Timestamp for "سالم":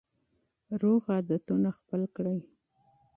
0.67-0.97